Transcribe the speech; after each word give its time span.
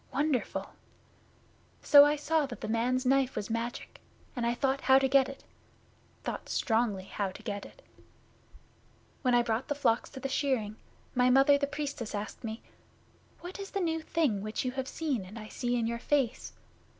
Wonderful! 0.11 0.71
So 1.83 2.05
I 2.05 2.15
saw 2.15 2.47
that 2.47 2.61
the 2.61 2.67
man's 2.67 3.05
knife 3.05 3.35
was 3.35 3.51
magic, 3.51 4.01
and 4.35 4.47
I 4.47 4.55
thought 4.55 4.81
how 4.81 4.97
to 4.97 5.07
get 5.07 5.29
it, 5.29 5.43
thought 6.23 6.49
strongly 6.49 7.03
how 7.03 7.29
to 7.29 7.43
get 7.43 7.67
it. 7.67 7.83
'When 9.21 9.35
I 9.35 9.43
brought 9.43 9.67
the 9.67 9.75
flocks 9.75 10.09
to 10.09 10.19
the 10.19 10.27
shearing, 10.27 10.77
my 11.13 11.29
Mother 11.29 11.55
the 11.55 11.67
Priestess 11.67 12.15
asked 12.15 12.43
me, 12.43 12.63
"What 13.41 13.59
is 13.59 13.69
the 13.69 13.79
new 13.79 14.01
thing 14.01 14.41
which 14.41 14.65
you 14.65 14.71
have 14.71 14.87
seen 14.87 15.23
and 15.23 15.37
I 15.37 15.49
see 15.49 15.75
in 15.75 15.85
your 15.85 15.99
face?" 15.99 16.53